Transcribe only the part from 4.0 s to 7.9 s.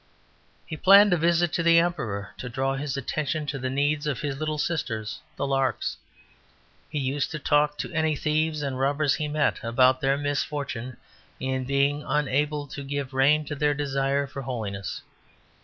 of 'his little sisters the larks.' He used to talk